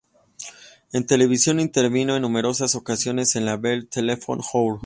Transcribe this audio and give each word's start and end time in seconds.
En 0.93 1.05
televisión 1.05 1.59
intervino 1.59 2.15
en 2.15 2.23
numerosas 2.23 2.73
ocasiones 2.73 3.35
en 3.35 3.45
la 3.45 3.55
"Bell 3.57 3.87
Telephone 3.87 4.41
Hour". 4.51 4.79